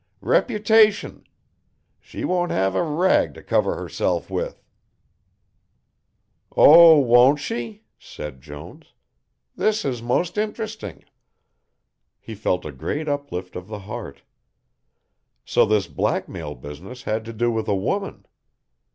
[0.23, 1.25] Reputation!
[1.99, 4.63] she won't have a rag to cover herself with."
[6.57, 8.93] "Oh, won't she?" said Jones.
[9.55, 11.05] "This is most interesting."
[12.19, 14.23] He felt a great uplift of the heart.
[15.45, 18.25] So this blackmail business had to do with a woman.